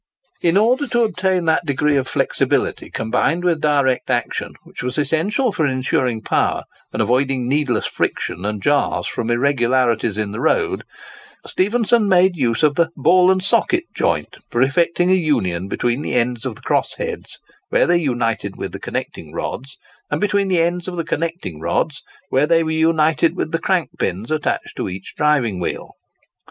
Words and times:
In 0.41 0.57
order 0.57 0.87
to 0.87 1.03
obtain 1.03 1.45
that 1.45 1.63
degree 1.63 1.95
of 1.95 2.07
flexibility 2.07 2.89
combined 2.89 3.43
with 3.43 3.61
direct 3.61 4.09
action, 4.09 4.55
which 4.63 4.81
was 4.81 4.97
essential 4.97 5.51
for 5.51 5.67
ensuring 5.67 6.23
power 6.23 6.63
and 6.91 7.03
avoiding 7.03 7.47
needless 7.47 7.85
friction 7.85 8.43
and 8.43 8.63
jars 8.63 9.05
from 9.05 9.29
irregularities 9.29 10.17
in 10.17 10.31
the 10.31 10.39
road, 10.39 10.85
Stephenson 11.45 12.09
made 12.09 12.35
use 12.35 12.63
of 12.63 12.73
the 12.73 12.89
"ball 12.97 13.29
and 13.29 13.43
socket" 13.43 13.83
joint 13.93 14.39
for 14.49 14.63
effecting 14.63 15.11
a 15.11 15.13
union 15.13 15.67
between 15.67 16.01
the 16.01 16.15
ends 16.15 16.47
of 16.47 16.55
the 16.55 16.61
cross 16.61 16.95
heads 16.95 17.37
where 17.69 17.85
they 17.85 17.97
united 17.99 18.55
with 18.55 18.71
the 18.71 18.79
connecting 18.79 19.31
rods, 19.35 19.77
and 20.09 20.19
between 20.19 20.47
the 20.47 20.59
ends 20.63 20.87
of 20.87 20.97
the 20.97 21.03
connecting 21.05 21.59
rods 21.59 22.01
where 22.29 22.47
they 22.47 22.63
were 22.63 22.71
united 22.71 23.35
with 23.35 23.51
the 23.51 23.59
crank 23.59 23.91
pins 23.99 24.31
attached 24.31 24.75
to 24.75 24.89
each 24.89 25.13
driving 25.15 25.59
wheel. 25.59 25.91